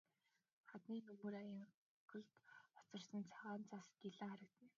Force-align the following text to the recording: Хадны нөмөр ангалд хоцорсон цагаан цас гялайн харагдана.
Хадны 0.69 0.97
нөмөр 1.09 1.33
ангалд 1.41 1.75
хоцорсон 2.09 3.21
цагаан 3.33 3.61
цас 3.71 3.85
гялайн 4.03 4.19
харагдана. 4.31 4.69